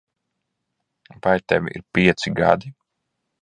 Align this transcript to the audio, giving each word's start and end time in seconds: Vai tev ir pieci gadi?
Vai 1.25 1.37
tev 1.51 1.69
ir 1.75 1.85
pieci 1.93 2.35
gadi? 2.41 2.73